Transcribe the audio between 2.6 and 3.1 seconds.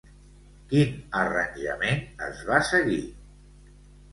seguir?